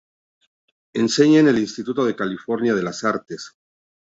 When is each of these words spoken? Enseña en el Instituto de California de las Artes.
Enseña 0.93 1.41
en 1.41 1.47
el 1.49 1.59
Instituto 1.59 2.03
de 2.03 2.15
California 2.15 2.73
de 2.73 2.81
las 2.81 3.03
Artes. 3.03 3.55